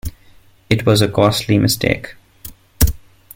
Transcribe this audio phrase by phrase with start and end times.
[0.67, 2.15] It was a costly mistake.